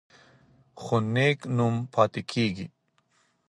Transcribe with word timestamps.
خو 0.81 0.95
نېک 1.13 1.39
نوم 1.57 1.75
پاتې 1.93 2.21
کیږي. 2.31 2.67